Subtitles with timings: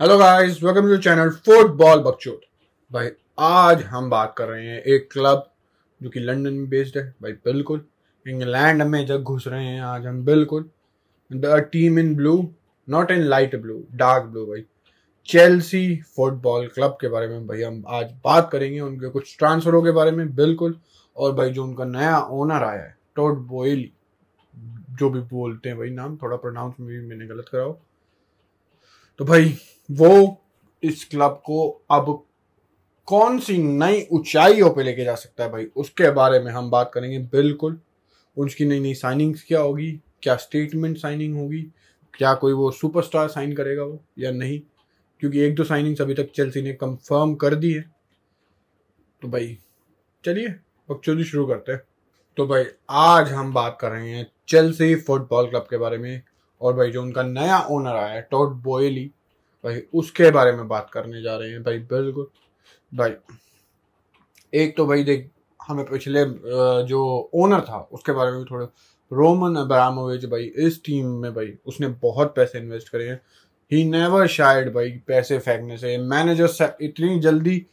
[0.00, 2.40] Hello guys welcome to channel football बकचोद
[2.92, 3.08] भाई,
[3.38, 5.42] आज हम बात कर रहे हैं एक क्लब
[6.00, 7.80] जो कि लंदन में बेस्ड है। भाई, बिल्कुल।
[8.26, 10.68] इंग्लैंड में जब घुस रहे हैं आज हम, बिल्कुल।
[11.30, 12.36] The team in blue
[12.88, 14.64] not in light blue dark blue भाई।
[15.28, 19.90] चेल्सी फुटबॉल क्लब के बारे में भाई हम आज बात करेंगे, उनके कुछ ट्रांसफरों के
[19.90, 20.78] बारे में, बिल्कुल।
[21.16, 23.90] और भाई, जो उनका नया ओनर आया है टोड बोयली
[24.92, 27.76] जो भी बोलते हैं भाई, नाम थोड़ा प्रोनाउंस में भी मैंने गलत कराओ
[29.18, 29.56] तो भाई
[29.90, 30.42] वो
[30.82, 32.24] इस क्लब को अब
[33.06, 35.66] कौन सी नई ऊंचाइयों पे लेके जा सकता है भाई?
[35.76, 37.80] उसके बारे में हम बात करेंगे। बिल्कुल।
[38.36, 40.00] उसकी नई नई साइनिंग्स क्या होगी?
[40.22, 41.62] क्या स्टेटमेंट साइनिंग होगी?
[42.14, 44.60] क्या कोई वो सुपरस्टार साइन करेगा वो या नहीं?
[45.20, 47.80] क्योंकि एक दो साइनिंग्स अभी तक चेल्सी ने कंफर्म कर दी है।
[49.22, 49.58] तो भाई,
[50.24, 50.48] चलिए
[50.90, 51.82] बकचोदी शुरू करते हैं।
[52.36, 56.22] तो भाई, आज हम बात कर रहे हैं चेल्सी फुटबॉल क्लब के बारे में।
[56.60, 59.12] और भाई, जो उनका नया ओनर आया है टॉट बोयली
[59.64, 62.26] भाई, उसके बारे में बात करने जा रहे हैं भाई, बिल्कुल।
[62.92, 63.12] भाई,
[64.52, 66.24] एक तो भाई देख, हमें पिछले
[66.84, 68.66] जो ओनर था, उसके बारे में भी थोड़ा,
[69.12, 73.20] रोमन अब्रामोविच भाई, इस टीम में भाई, उसने बहुत पैसे इन्वेस्ट करे हैं।
[73.72, 77.64] ही नेवर शायद भाई, पैसे फेंकने से। मैनेजर इतनी जल्दी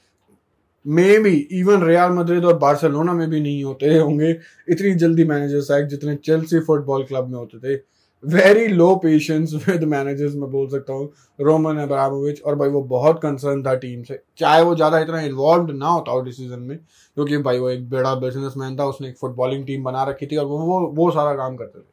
[0.85, 4.29] में भी इवन रियाल मद्रिद और बार्सिलोना में भी नहीं होते होंगे।
[4.69, 7.77] इतनी जल्दी मैनेजर सैक जितने चेल्सी फुटबॉल क्लब में होते थे।
[8.23, 13.19] Very low patience with managers मैं बोल सकता हूँ रोमन अब्रामोविच और भाई वो बहुत
[13.21, 17.37] कंसर्न था टीम से। चाहे वो ज़्यादा इतना इन्वॉल्व ना होता हो डिसीज़न में, क्योंकि
[17.39, 20.57] भाई वो एक बड़ा बिजनेसमैन था, उसने एक फुटबॉलिंग टीम बना रखी थी, और वो
[20.59, 21.83] वो वो सारा काम करते थे।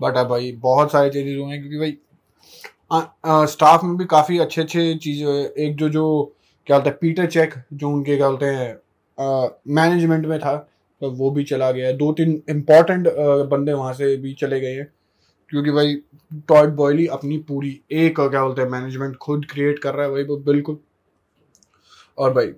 [0.00, 1.96] बट अब भाई बहुत सारे चेंजेस हुए हैं, क्योंकि भाई
[3.48, 6.34] स्टाफ में भी काफ़ी अच्छे अच्छे चीज़ें एक जो जो,
[6.66, 8.74] क्या बोलते हैं पीटर चेक जो उनके, क्या बोलते हैं
[9.74, 10.56] मैनेजमेंट में था
[11.00, 13.08] तो वो भी चला गया दो तीन इंपॉर्टेंट
[13.48, 14.92] बंदे वहाँ से भी चले गए हैं।
[15.50, 15.94] क्योंकि भाई
[16.48, 20.24] टॉड बॉयली अपनी पूरी एक क्या बोलते हैं मैनेजमेंट खुद क्रिएट कर रहा है भाई
[20.24, 20.78] वो, बिल्कुल।
[22.18, 22.52] और भाई,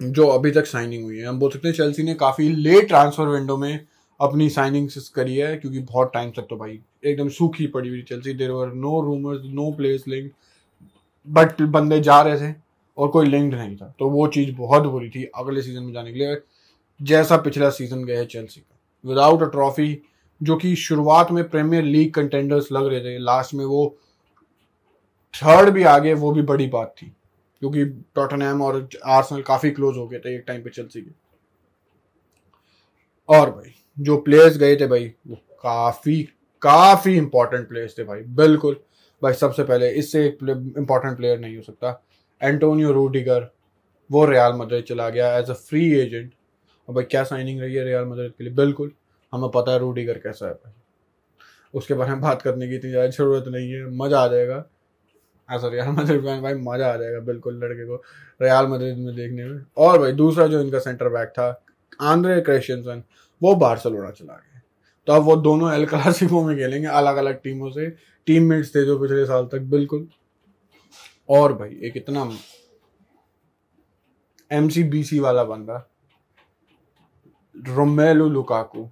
[0.00, 3.28] जो अभी तक साइनिंग हुई है, हम बोल सकते हैं चेल्सी ने काफ़ी लेट ट्रांसफ़र
[3.28, 3.86] विंडो में
[4.20, 8.32] अपनी साइनिंग्स करी है, क्योंकि बहुत टाइम तक तो भाई, एकदम सूखी पड़ी हुई Chelsea
[8.34, 10.30] there were no rumours no place link
[11.26, 12.54] but बंदे जा रहे थे,
[12.98, 16.12] और कोई लिंक्ड नहीं था। तो वो चीज़ बहुत बुरी थी अगले सीज़न में जाने
[16.12, 16.36] के लिए,
[17.00, 19.92] जैसा पिछला सीज़न गया है चेल्सी का। विदाउट अ ट्रॉफी
[20.42, 23.96] जो कि शुरुआत में प्रीमियर लीग कंटेंडर्स लग रहे थे। लास्ट में वो
[25.34, 27.06] थर्ड भी आ गए वो भी बड़ी बात थी।
[27.62, 27.84] क्योंकि
[28.14, 31.10] टॉटनहम और आर्सेनल काफ़ी क्लोज हो गए थे एक टाइम पे चेल्सी के।
[33.28, 36.22] और भाई, जो प्लेयर्स गए थे भाई, वो काफ़ी
[36.62, 38.80] काफ़ी इंपॉर्टेंट प्लेयर्स थे भाई। बिल्कुल।
[39.22, 40.38] भाई, सबसे पहले इससे एक
[40.78, 42.02] इंपॉर्टेंट प्लेयर नहीं हो सकता।
[42.42, 43.50] एंटोनियो रूडिगर
[44.10, 46.32] वो रियाल मद्रिद चला गया एज अ फ्री एजेंट
[46.88, 48.52] और भाई, क्या साइनिंग रही है रियाल मद्रिद के लिए?
[48.52, 48.92] बिल्कुल।
[49.32, 50.72] हमें पता है रूडीगर कैसा है। भाई
[51.74, 54.64] उसके बारे में बात करने की इतनी ज़्यादा ज़रूरत नहीं है, मज़ा आ जाएगा।
[55.48, 58.02] ऐसा रियाल मद्रिद फ़ैन भाई मज़ा आ जाएगा, बिल्कुल, लड़के को।
[58.40, 61.48] रियाल मद्रिद में देखने में। और भाई, दूसरा जो इनका सेंटर बैक था
[62.02, 63.02] आंद्रे क्रिश्चियनसन
[63.42, 64.60] वो बार्सलोना चला गया।
[65.06, 67.88] तो अब वो दोनों एल क्लासिको में खेलेंगे अलग अलग टीमों से।
[68.26, 70.06] टीम मेट्स थे जो पिछले साल तक, बिल्कुल।
[71.28, 72.30] और भाई, एक इतना
[74.50, 74.68] एम
[75.22, 75.88] वाला बंदा
[77.54, 78.90] रोमेलो लुकाकू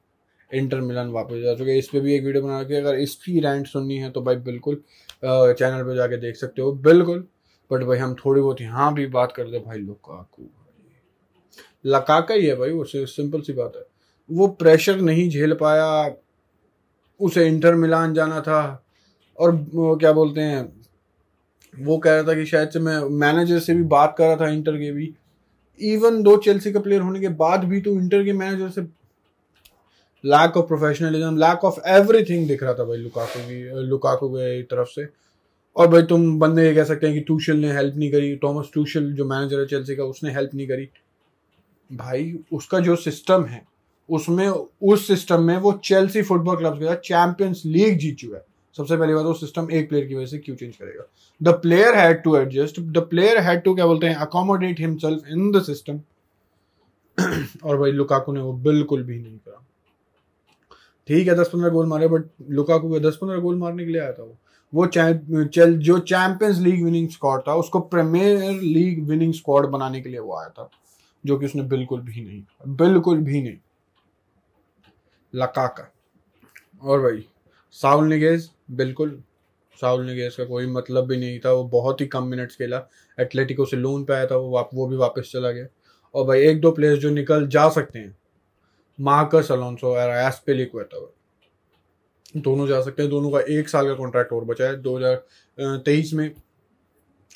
[0.51, 2.95] इंटर मिलन वापस जा चुके हैं। इस पर भी एक वीडियो बना रखी है। अगर
[2.97, 4.83] इसकी रैंट सुननी है तो भाई बिल्कुल
[5.25, 7.27] चैनल पर जाके देख सकते हो। बिल्कुल।
[7.71, 10.49] बट भाई हम थोड़ी बहुत यहाँ भी बात करते भाई लुकाकू
[11.85, 13.83] लकाका ही है भाई, वो सिंपल सी बात है।
[14.31, 16.15] वो प्रेशर नहीं झेल पाया।
[17.21, 18.61] उसे इंटर मिलान जाना था।
[19.39, 20.63] और क्या बोलते हैं,
[21.75, 24.49] वो कह रहा था कि शायद से मैं मैनेजर से भी बात कर रहा था
[24.51, 25.13] इंटर के भी।
[25.81, 28.83] इवन दो चेल्सी का प्लेयर होने के बाद भी तो इंटर के मैनेजर से
[30.27, 34.89] lack of professionalism lack of everything दिख रहा था भाई लुकाकू की लुकाकू की तरफ़
[34.89, 35.07] से।
[35.77, 38.71] और भाई तुम बंदे ये कह सकते हैं कि टूशल ने हेल्प नहीं करी थॉमस
[38.75, 40.89] टूशल जो मैनेजर है चेल्सी का, उसने हेल्प नहीं करी।
[41.91, 43.63] भाई उसका जो सिस्टम है,
[44.09, 48.45] उसमें, उस सिस्टम में वो चेल्सी फुटबॉल क्लब के साथ चैंपियंस लीग जीत चुका है।
[48.77, 51.05] सबसे पहली बात वो सिस्टम एक प्लेयर की वजह से क्यों चेंज करेगा?
[51.41, 55.51] The player had to adjust the player had to क्या बोलते हैं accommodate himself in
[55.53, 56.01] the system
[57.65, 59.63] और भाई लुकाकू ने वो बिल्कुल भी नहीं करा।
[61.09, 64.01] ठीक है दस पंद्रह गोल मारे बट लुकाकू को दस पंद्रह गोल मारने के लिए
[64.01, 64.37] आया था वो।
[64.73, 70.09] वो चल, जो चैंपियंस लीग विनिंग स्क्वाड था, उसको प्रीमियर लीग विनिंग स्क्वाड बनाने के
[70.09, 70.69] लिए वो आया था,
[71.25, 72.43] जो कि उसने बिल्कुल भी नहीं,
[72.77, 73.57] बिल्कुल भी नहीं।
[75.33, 75.91] लकाका
[76.83, 77.25] और भाई
[77.77, 79.23] साउल निगेज बिल्कुल।
[79.79, 82.87] साउल निगेज का कोई मतलब भी नहीं था, वो बहुत ही कम मिनट्स खेला।
[83.19, 85.67] एथलेटिको से लोन पे आया था, वो वो भी वापस चला गया।
[86.15, 88.17] और भाई, एक दो प्लेयर्स जो निकल जा सकते हैं
[88.99, 91.07] मार्कस, अलोंसो और एस्पेलिक्वेटा
[92.35, 95.77] दोनों जा सकते हैं। दोनों का एक साल का कॉन्ट्रैक्ट और बचा है। दो हज़ार
[95.85, 96.31] तेईस में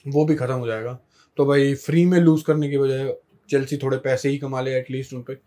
[0.04, 0.98] वो भी ख़त्म हो जाएगा।
[1.38, 3.12] तो भाई फ्री में लूज़ करने की बजाय
[3.48, 5.40] चेल्सी थोड़े पैसे ही कमा ले एटलीस्ट उन पर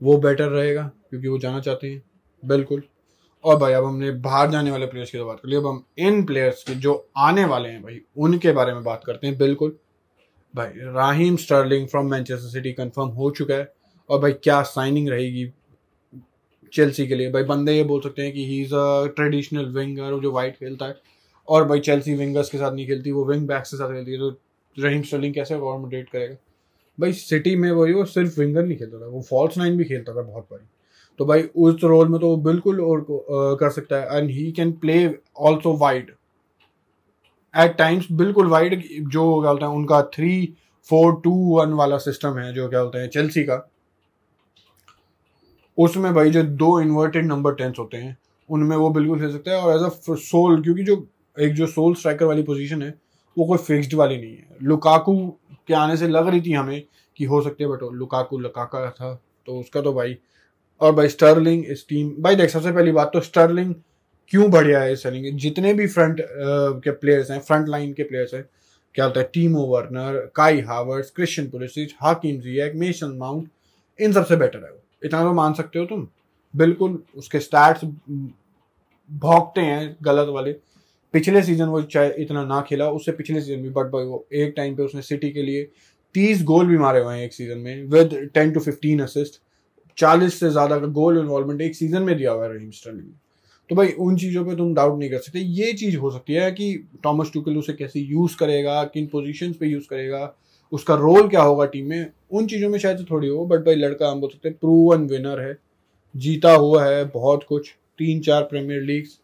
[0.00, 2.02] वो बेटर रहेगा, क्योंकि वो जाना चाहते हैं।
[2.42, 2.82] बिल्कुल।
[3.44, 5.82] और भाई, अब हमने बाहर जाने वाले प्लेयर्स की तो बात कर ली। अब हम
[5.98, 9.76] इन प्लेयर्स के, जो आने वाले हैं भाई, उनके बारे में बात करते हैं। बिल्कुल।
[10.54, 13.72] भाई, Raheem Sterling from Manchester City confirm हो चुका है।
[14.10, 15.46] और भाई क्या साइनिंग रहेगी
[16.72, 17.30] चेल्सी के लिए?
[17.32, 20.86] भाई बंदे ये बोल सकते हैं कि he is a traditional winger जो वाइट खेलता
[20.86, 20.96] है।
[21.48, 24.18] और भाई चेल्सी विंगर्स के साथ नहीं खेलती वो विंग बैक्स के साथ खेलती है
[24.18, 24.30] तो
[24.76, 26.36] रहीम स्टर्लिंग कैसे अकोमोडेट करेगा?
[26.98, 30.14] भाई सिटी में वही वो सिर्फ़ विंगर नहीं खेलता था वो फॉल्स नाइन भी खेलता
[30.14, 30.64] था बहुत बारी।
[31.18, 34.50] तो भाई उस रोल में तो वो बिल्कुल और आ, कर सकता है and he
[34.52, 35.06] can play
[35.38, 36.10] also wide
[37.54, 40.32] at times बिल्कुल वाइड जो क्या बोलते हैं उनका थ्री
[40.88, 43.56] फोर टू वन वाला सिस्टम है जो क्या बोलते हैं चेल्सी का।
[45.80, 48.16] उसमें भाई जो दो इन्वर्टेड नंबर टेंस होते हैं,
[48.48, 51.06] उनमें वो बिल्कुल खेल सकता है और एज अ सोल क्योंकि जो
[51.36, 52.94] एक जो सोल स्ट्राइकर वाली पोजीशन है,
[53.36, 55.14] वो कोई फिक्स्ड वाली नहीं है। लुकाकू
[55.68, 56.82] के आने से लग रही थी हमें
[57.16, 59.14] कि हो सकते हैं बट लुकाकू लुकाका था
[59.46, 60.16] तो उसका तो भाई,
[60.80, 63.74] और भाई स्टर्लिंग इस टीम भाई देख, सबसे पहली बात तो स्टर्लिंग
[64.32, 66.20] क्यों बढ़िया है सेलिंग जितने भी फ्रंट
[66.84, 68.44] के प्लेयर्स हैं फ्रंट लाइन के प्लेयर्स हैं,
[68.94, 73.48] क्या होता है Timo Werner Kai Havertz Christian Pulisic Hakim Ziyech Mason mount
[73.98, 76.06] इन सबसे बेटर है वो। इतना तो मान सकते हो तुम।
[76.54, 77.84] बिल्कुल, उसके स्टैट्स
[79.10, 80.52] भोगते हैं गलत वाले।
[81.14, 84.52] पिछले सीज़न वो चाहे इतना ना खेला, उससे पिछले सीज़न भी बट भाई वो एक
[84.56, 85.64] टाइम पे उसने सिटी के लिए
[86.14, 89.40] तीस गोल भी मारे हुए हैं एक सीज़न में with ten to fifteen assist
[89.98, 93.08] चालीस से ज़्यादा का गोल इन्वॉल्वमेंट एक सीज़न में दिया हुआ है रहीम स्टर्लिंग
[93.70, 96.50] तो भाई, उन चीज़ों पे तुम डाउट नहीं कर सकते। ये चीज़ हो सकती है
[96.52, 100.24] कि टॉमस टूकल उसे कैसे यूज़ करेगा, किन पोजीशंस पे यूज़ करेगा।
[100.72, 102.10] उसका रोल क्या होगा टीम में?
[102.30, 105.40] उन चीज़ों में शायद थोड़ी हो बट भाई लड़का हम बोल सकते हैं प्रूवन विनर
[105.40, 105.56] है।
[106.14, 109.18] जीता हुआ है बहुत कुछ। तीन चार प्रीमियर लीग्स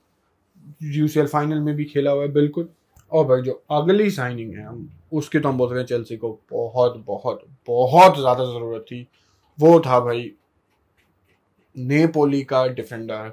[0.84, 2.68] यूसीएल फाइनल में भी खेला हुआ है, बिल्कुल।
[3.12, 6.30] और भाई जो अगली साइनिंग है, हम उसकी तो हम बोल सकते हैं चेल्सी को
[6.52, 9.06] बहुत बहुत बहुत ज़्यादा ज़रूरत थी।
[9.58, 10.30] वो था भाई
[11.76, 13.32] नेपोली का डिफेंडर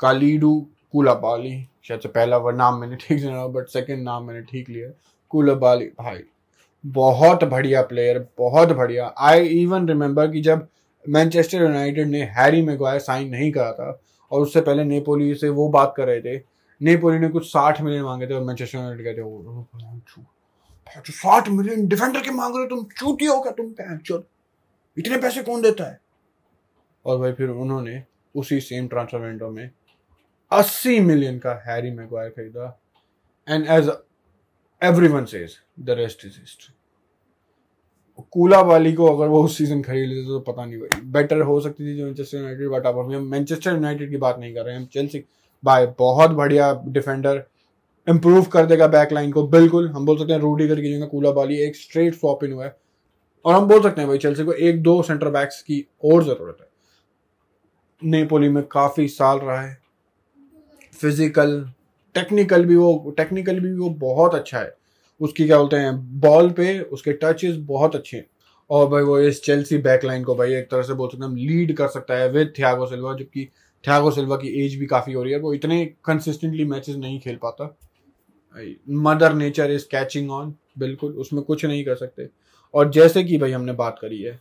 [0.00, 0.54] कालीडू
[0.92, 4.90] कुलाबाली शायद से पहला नाम मैंने ठीक से बट सेकंड नाम मैंने ठीक लिया।
[5.30, 6.18] कुलाबाली भाई
[6.84, 10.68] बहुत बढ़िया प्लेयर बहुत बढ़िया। आई इवन रिमेंबर कि जब
[11.04, 14.00] मैनचेस्टर यूनाइटेड ने हैरी मेगवायर साइन नहीं करा था,
[14.30, 16.36] और उससे पहले नेपोली से वो बात कर रहे थे
[16.80, 19.04] नेपोली ने कुछ साठ मिलियन मांगे थे और मैनचेस्टर यूनाइटेड
[20.86, 23.52] कहते साठ मिलियन डिफेंडर के मांग रहे हो, तुम चूती हो क्या?
[23.52, 24.22] तुम
[24.96, 25.98] इतने पैसे कौन देता है?
[27.04, 28.02] और भाई, फिर उन्होंने
[28.34, 29.70] उसी सेम ट्रांसफ़र विंडो में
[30.52, 32.78] अस्सी मिलियन का हैरी मैगवायर खरीदा।
[33.48, 33.88] And as
[35.08, 36.74] everyone says the rest is history
[38.32, 41.60] कूला वाली को अगर वो उस सीज़न खरीद लेते तो पता नहीं भाई। बेटर हो
[41.60, 44.74] सकती थी जो मैनचेस्टर यूनाइटेड बट अब हम मैनचेस्टर यूनाइटेड की बात नहीं कर रहे
[44.74, 45.24] हैं। हम चेल्सी
[45.62, 47.42] बाय बहुत बढ़िया डिफेंडर
[48.06, 51.30] इंप्रूव कर देगा बैक लाइन को। बिल्कुल, हम बोल सकते हैं रूडी करके जगह कूला
[51.32, 52.76] बाली एक स्ट्रेट स्वॉप इन हुआ है।
[53.44, 56.56] और हम बोल सकते हैं भाई चेल्सी को एक दो सेंटर बैक्स की और ज़रूरत
[56.60, 56.68] है।
[58.02, 59.76] नेपोली में काफ़ी साल रहा है।
[60.92, 61.58] फ़िज़िकल
[62.14, 64.74] टेक्निकल भी वो टेक्निकल भी वो बहुत अच्छा है।
[65.20, 68.26] उसकी क्या बोलते हैं बॉल पे उसके टचेस बहुत अच्छे हैं।
[68.70, 71.76] और भाई वो इस चेल्सी बैकलाइन को भाई एक तरह से बोल सकते हैं लीड
[71.76, 73.48] कर सकता है विद थियागो सिल्वा जबकि
[73.84, 77.36] थियागो सिल्वा की एज भी काफ़ी हो रही है। वो इतने कंसिस्टेंटली मैचेस नहीं खेल
[77.42, 77.76] पाता।
[78.90, 82.28] Mother nature is catching on बिल्कुल, उसमें कुछ नहीं कर सकते।
[82.74, 84.40] और जैसे कि भाई हमने बात करी है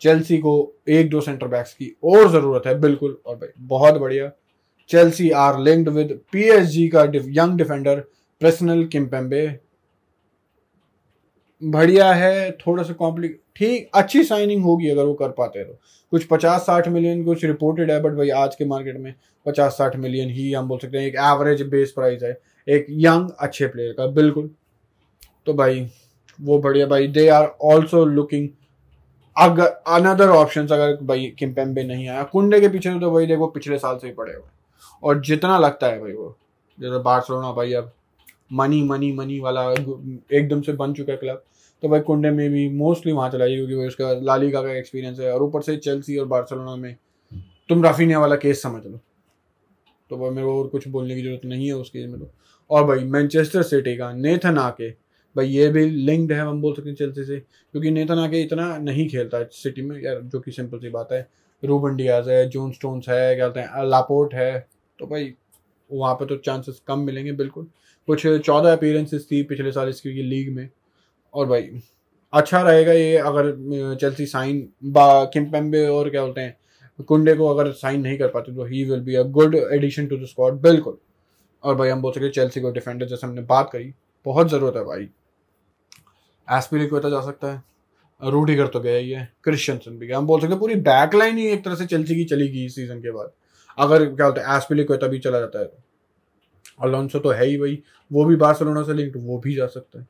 [0.00, 0.52] चेल्सी को
[0.88, 4.30] एक दो सेंटर बैक्स की और ज़रूरत है, बिल्कुल, और भाई, बहुत बढ़िया।
[4.92, 8.00] Chelsea are linked with PSG का यंग डिफेंडर
[8.40, 9.46] प्रेसनल किम्पेम्बे
[11.62, 15.78] बढ़िया है, थोड़ा सा कॉम्प्लिक ठीक, अच्छी साइनिंग होगी अगर वो कर पाते तो।
[16.12, 19.14] कुछ पचास साठ मिलियन कुछ रिपोर्टेड है बट भाई आज के मार्केट में
[19.46, 23.28] पचास साठ मिलियन ही हम बोल सकते हैं, एक एवरेज बेस प्राइस है। एक यंग
[23.40, 24.50] अच्छे प्लेयर का, बिल्कुल।
[25.46, 25.86] तो भाई,
[26.38, 28.48] वो बढ़िया, भाई दे आर ऑल्सो लुकिंग
[29.36, 33.78] अगर अनदर ऑप्शन अगर भाई किम्पेम्बे नहीं आया। कुंडे के पीछे तो भाई देखो पिछले
[33.78, 34.42] साल से ही पड़े हुए
[35.02, 36.36] और जितना लगता है भाई वो।
[36.78, 37.92] जैसे बार्सलोना भाई अब
[38.52, 41.42] मनी मनी मनी वाला एकदम से बन चुका है क्लब
[41.82, 45.32] तो भाई कुंडे में भी मोस्टली वहाँ चलाई क्योंकि भाई उसका लालिगा का एक्सपीरियंस है
[45.32, 46.96] और ऊपर से चेल्सी और बार्सलोना में
[47.68, 48.98] तुम राफीनिया वाला केस समझ लो।
[50.10, 52.30] तो भाई मेरे को और कुछ बोलने की ज़रूरत नहीं है उस केस में तो।
[52.70, 54.90] और भाई मैनचेस्टर सिटी का नेथन आके
[55.36, 58.76] भाई ये भी लिंक्ड है हम बोल सकते हैं चेल्सी से, क्योंकि नेथन आके इतना
[58.78, 61.26] नहीं खेलता है सिटी में, यार जो कि सिंपल सी बात है।
[61.62, 64.66] रूबन डियाज है जोन स्टोन्स है, क्या कहते हैं लापोर्ट है
[64.98, 65.32] तो भाई,
[65.90, 67.66] वहाँ पर तो चांसेस कम मिलेंगे बिल्कुल।
[68.08, 70.68] कुछ चौदह अपीयरेंसेस थी पिछले साल इसकी लीग में।
[71.34, 71.70] और भाई
[72.32, 73.50] अच्छा रहेगा ये अगर
[74.00, 78.54] चेल्सी साइन बा किम्पेम्बे और क्या बोलते हैं कुंडे को अगर साइन नहीं कर पाते
[78.54, 80.96] तो he will be a good addition to the squad बिल्कुल।
[81.64, 83.92] और भाई, हम बोल सकते चेल्सी को डिफेंडर जैसे हमने बात करी,
[84.26, 85.08] बहुत ज़रूरत है भाई।
[86.48, 87.62] एस्पिलिक्वेटा जा सकता है।
[88.22, 91.46] रूडीगर तो गया ही है क्रिश्चियनसन भी गया। हम बोल सकते पूरी बैक लाइन ही
[91.48, 93.32] एक तरह से चेल्सी की चली गई सीज़न के बाद।
[93.78, 95.82] अगर क्या बोलते हैं एस्पिलिक्वेटा तभी चला जाता है तो।
[96.80, 100.06] अलोंसो तो है ही भाई वो भी बार्सिलोना से लिंक्ड वो भी जा सकता है।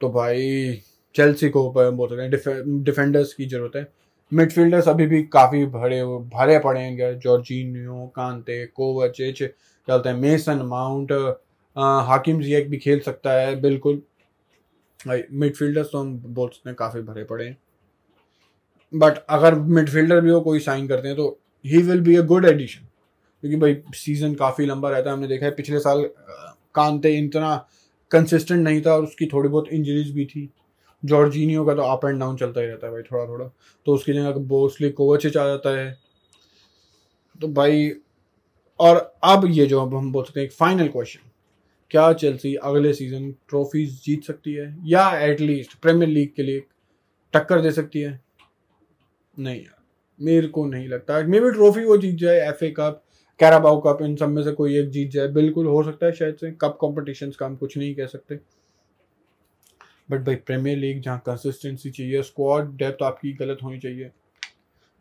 [0.00, 0.80] तो भाई
[1.14, 3.86] चेल्सी को बोल सकते हैं डिफेंडर्स की ज़रूरत है।
[4.32, 10.62] मिडफील्डर्स अभी भी काफ़ी भरे भरे पड़े हैं जॉर्जिनियो कांते कोवचिच क्या बोलते हैं मेसन
[10.66, 11.12] माउंट
[12.06, 14.02] हाकिम जियक भी खेल सकता है, बिल्कुल।
[15.00, 17.56] भाई मिडफील्डर्स तो हम बोल सकते हैं काफ़ी भरे पड़े हैं।
[18.92, 22.44] बट अगर मिडफील्डर भी हो, कोई साइन करते हैं तो he will be a good
[22.44, 22.86] addition
[23.42, 26.04] क्योंकि भाई सीज़न काफ़ी लंबा रहता है, हमने देखा है पिछले साल
[26.74, 27.56] कांते इतना
[28.10, 30.48] कंसिस्टेंट नहीं था और उसकी थोड़ी बहुत इंजरीज भी थी।
[31.02, 33.46] जॉर्जीनियो का तो अप एंड डाउन चलता ही रहता है भाई थोड़ा थोड़ा
[33.86, 35.90] तो उसकी जगह बोसली कोवचिच आ जाता है
[37.40, 37.90] तो भाई,
[38.80, 41.30] और अब ये जो अब हम बोल सकते हैं एक फाइनल क्वेश्चन
[41.90, 44.76] क्या चेल्सी अगले सीज़न ट्रॉफीज जीत सकती है?
[44.84, 46.62] या एटलीस्ट प्रीमियर लीग के लिए
[47.34, 48.20] टक्कर दे सकती है?
[49.34, 49.81] नहीं यार।
[50.20, 53.02] मेरे को नहीं लगता। मे बी ट्रॉफी वो जीत जाए F A cup
[53.40, 56.36] Carabao cup इन सब में से कोई एक जीत जाए। बिल्कुल हो सकता है शायद
[56.36, 58.38] से। कप कॉम्पिटिशन का हम कुछ नहीं कह सकते।
[60.10, 64.10] बट भाई प्रीमियर लीग जहाँ कंसिस्टेंसी चाहिए स्क्वाड डेप्थ आपकी गलत होनी चाहिए।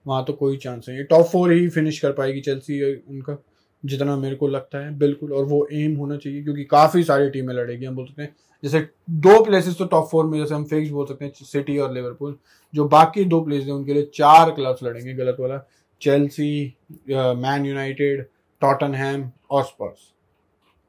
[0.07, 3.33] वहाँ तो कोई चांस नहीं है। टॉप फोर ही फिनिश कर पाएगी चेल्सी उनका।
[3.83, 7.53] जितना मेरे को लगता है, बिल्कुल, और वो एम होना चाहिए, क्योंकि काफ़ी सारी टीमें
[7.53, 8.79] लड़ेगी, हम बोल सकते हैं। जैसे
[9.11, 12.35] दो प्लेसेस तो टॉप फोर में, जैसे हम फिक्स बोल सकते हैं सिटी और लिवरपूल
[12.73, 15.65] जो बाकी दो प्लेस हैं, उनके लिए चार क्लब्स लड़ेंगे, गलत वाला।
[16.01, 16.73] चेल्सी
[17.09, 18.25] मैन यूनाइटेड
[18.61, 20.11] टॉटनहैम और स्पर्स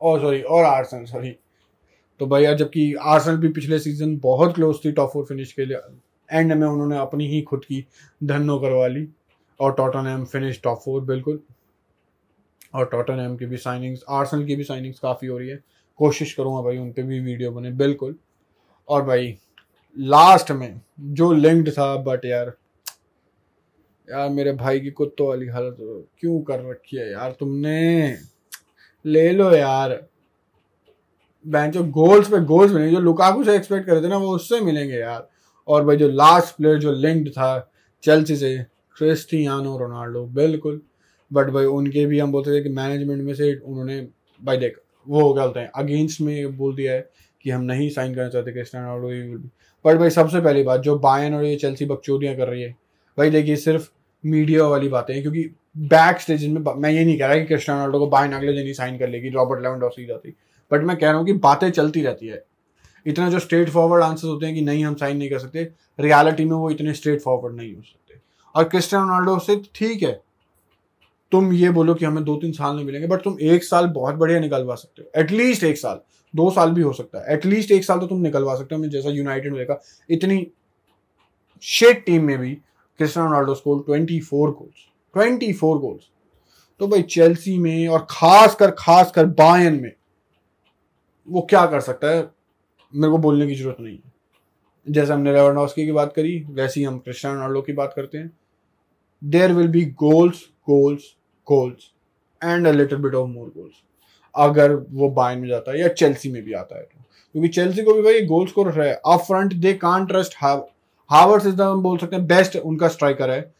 [0.00, 1.30] और सॉरी और आर्सन सॉरी
[2.20, 5.78] तो भैया जबकि आर्सन भी पिछले सीज़न बहुत क्लोज थी टॉप फोर फिनिश के लिए
[6.30, 7.84] एंड में उन्होंने अपनी ही खुद की
[8.22, 9.06] धनो करवा ली,
[9.60, 11.40] और टॉटनहैम फिनिश टॉप फोर बिल्कुल।
[12.74, 15.64] और टॉटनहैम की भी साइनिंग्स आर्सन की भी साइनिंग्स काफ़ी हो रही है।
[15.96, 18.16] कोशिश करूँगा भाई उन पर भी वीडियो बने, बिल्कुल।
[18.88, 19.38] और भाई
[19.98, 22.52] लास्ट में, जो लिंक्ड था बट यार
[24.08, 25.76] यार मेरे भाई की कुत्तों वाली हालत
[26.20, 28.18] क्यों कर रखी है यार तुमने?
[29.06, 30.02] ले लो यार।
[31.46, 34.94] बैंक गोल्स पे गोल्स मिलेंगे, जो लुकाकू से एक्सपेक्ट कर थे ना, वो उससे मिलेंगे
[34.94, 35.28] यार।
[35.68, 40.80] और भाई, जो लास्ट प्लेयर जो लिंक्ड था चेल्सी से क्रिस्टियानो रोनाल्डो बिल्कुल।
[41.32, 44.00] बट भाई उनके भी हम बोलते थे कि मैनेजमेंट में से उन्होंने,
[44.42, 47.08] भाई देख, वो क्या बोलते हैं अगेंस्ट में बोल दिया है
[47.44, 49.48] कि हम नहीं साइन करना चाहते क्रिस्टियानो रोनाल्डो
[49.84, 52.70] बट भाई सबसे पहली बात, जो बायन और ये चेल्सी बकचोदियाँ कर रही है,
[53.18, 53.90] भाई देखिए सिर्फ़
[54.24, 57.80] मीडिया वाली बातें हैं, क्योंकि बैक स्टेज में मैं ये नहीं कह रहा कि क्रिस्टियानो
[57.80, 60.34] रोनाल्डो को बायन अगले दिन ही साइन कर लेगी रॉबर्ट लेवन लेवेंडोस्की जाती।
[60.70, 62.42] बट मैं कह रहा हूँ कि बातें चलती रहती है।
[63.06, 65.62] इतना जो स्ट्रेट फॉरवर्ड आंसर होते हैं कि नहीं हम साइन नहीं कर सकते
[65.98, 68.20] रियलिटी में वो इतने स्ट्रेट फॉरवर्ड नहीं हो सकते।
[68.54, 70.20] और क्रिस्टियानो रोनाल्डो से ठीक है
[71.32, 74.14] तुम ये बोलो कि हमें दो तीन साल नहीं मिलेंगे बट तुम एक साल बहुत
[74.14, 76.00] बढ़िया निकलवा सकते हो। एटलीस्ट एक साल,
[76.34, 79.10] दो साल भी हो सकता है। एटलीस्ट एक साल तो तुम निकलवा सकते हो। जैसा
[79.10, 80.46] यूनाइटेड देखा, इतनी
[81.62, 82.54] शेट टीम में भी
[82.98, 86.08] Cristiano Ronaldo score twenty four goals twenty four goals
[86.80, 89.92] तो भाई चेल्सी में और खास कर खास कर बायन में,
[91.28, 92.22] वो क्या कर सकता है?
[92.92, 94.12] मेरे को बोलने की ज़रूरत नहीं है।
[94.86, 98.30] जैसे हमने लेवरनॉस्की की बात करी, वैसे ही हम क्रिस्टियानो रोनाल्डो की बात करते हैं।
[99.22, 101.02] There will be goals goals
[101.52, 101.90] goals
[102.42, 103.82] and a little bit of more goals
[104.34, 107.04] अगर वो बायन में जाता है या चेल्सी में भी आता है तो।
[107.34, 110.34] क्योंकि चेल्सी को भी भाई गोल स्कोर है। Up front they can trust
[111.10, 113.52] Havertz is the बोल सकते हैं बेस्ट उनका स्ट्राइकर है।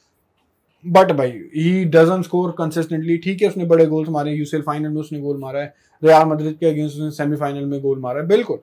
[0.84, 5.00] बट भाई ही डजन स्कोर कंसिस्टेंटली ठीक है, उसने बड़े गोल्स मारे यूसीएल फाइनल में
[5.00, 8.58] उसने गोल मारा है। रियाल मद्रिद के अगेंस्ट उसने सेमीफाइनल में गोल मारा है। बिल्कुल।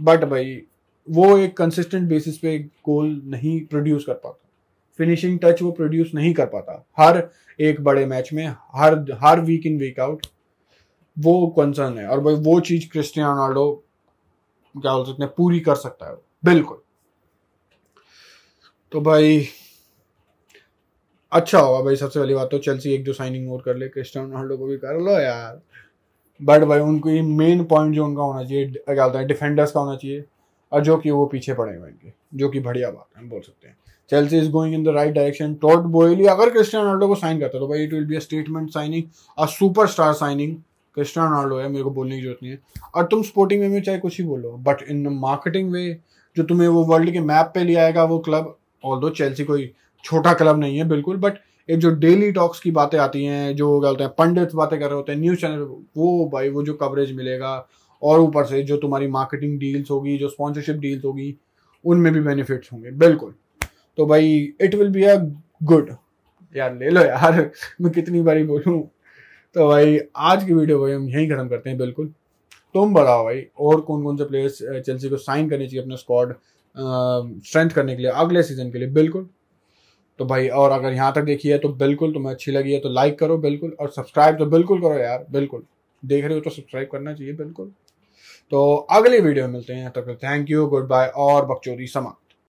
[0.00, 0.60] बट भाई,
[1.08, 4.45] वो एक कंसिस्टेंट बेसिस पे गोल नहीं प्रोड्यूस कर पाता।
[4.98, 7.28] फिनिशिंग टच वो प्रोड्यूस नहीं कर पाता। हर
[7.60, 10.26] एक बड़े मैच में, हर हर वीक इन वीक आउट
[11.16, 13.70] वो कंसर्न है। और भाई वो चीज़ क्रिस्टियानो रोनाल्डो
[14.74, 16.82] क्या बोल सकते हैं, पूरी कर सकता है बिल्कुल।
[18.92, 19.46] तो भाई
[21.32, 24.30] अच्छा होगा भाई, सबसे पहली बात तो चेल्सी एक दो साइनिंग और कर ले। क्रिस्टियानो
[24.30, 25.60] रोनाल्डो को भी कर लो यार।
[26.40, 29.80] बट भाई, उनको ये मेन पॉइंट जो उनका होना चाहिए, क्या होता है डिफेंडर्स का
[29.80, 30.24] होना चाहिए,
[30.72, 33.40] और जो कि वो पीछे पड़े हुए इनके, जो कि बढ़िया बात है, हम बोल
[33.40, 33.76] सकते हैं।
[34.10, 37.58] Chelsea is going in the right direction Todd Boehly अगर क्रिस्टियानो रोनाल्डो को साइन करता
[37.58, 39.02] तो भाई it will be a statement signing
[39.38, 39.46] a
[39.86, 40.56] superstar signing
[40.96, 42.58] Cristiano Ronaldo है, मेरे को बोलने की ज़रूरत नहीं है।
[42.94, 45.88] और तुम स्पोर्टिंग वे में चाहे कुछ ही बोलो बट इन मार्केटिंग वे
[46.36, 49.70] जो तुम्हें वो वर्ल्ड के मैप पे ले आएगा वो क्लब ऑल दो चेल्सी कोई
[50.04, 53.78] छोटा क्लब नहीं है, बिल्कुल बट एक जो डेली टॉक्स की बातें आती हैं, जो
[53.80, 55.62] क्या होते हैं, पंडित बातें कर रहे होते हैं न्यूज़ चैनल
[55.96, 57.54] वो भाई, वो जो कवरेज मिलेगा,
[58.02, 61.34] और ऊपर से जो तुम्हारी मार्केटिंग डील्स होगी, जो स्पॉन्सरशिप डील्स होगी,
[61.84, 63.34] उनमें भी बेनिफिट्स होंगे, बिल्कुल।
[63.98, 65.16] तो भाई it will be a
[65.64, 65.94] good
[66.54, 67.50] यार, ले लो यार,
[67.80, 68.82] मैं कितनी बारी बोलूँ।
[69.56, 72.06] तो भाई, आज की वीडियो भाई, हम यहीं ख़त्म करते हैं, बिल्कुल।
[72.74, 76.34] तुम बताओ भाई, और कौन कौन से प्लेयर्स चेल्सी को साइन करने चाहिए अपने स्क्वाड
[76.76, 79.28] स्ट्रेंथ करने के लिए, अगले सीज़न के लिए, बिल्कुल।
[80.20, 82.88] तो भाई, और अगर यहाँ तक देखी है तो बिल्कुल तुम्हें अच्छी लगी है तो
[82.90, 85.62] लाइक करो, बिल्कुल। और सब्सक्राइब तो बिल्कुल करो यार, बिल्कुल।
[86.02, 87.72] देख रहे हो तो सब्सक्राइब करना चाहिए, बिल्कुल।
[88.52, 92.16] तो अगली वीडियो में मिलते हैं, तब तक थैंक यू गुड बाय और बकचोदी समा